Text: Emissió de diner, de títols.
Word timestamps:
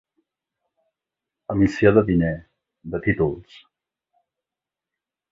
Emissió 1.55 1.91
de 1.97 2.03
diner, 2.07 2.31
de 2.95 3.01
títols. 3.07 3.59